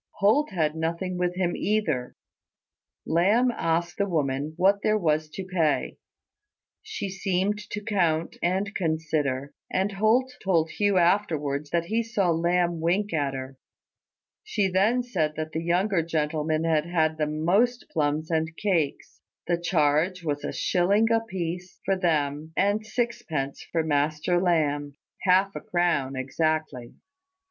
[0.13, 2.15] Holt had nothing with him either.
[3.05, 5.99] Lamb asked the woman what there was to pay.
[6.81, 12.79] She seemed to count and consider; and Holt told Hugh afterwards that he saw Lamb
[12.81, 13.57] wink at her.
[14.43, 19.21] She then said that the younger gentlemen had had the most plums and cakes.
[19.45, 24.95] The charge was a shilling a piece for them, and sixpence for Master Lamb:
[25.25, 26.95] half a crown exactly.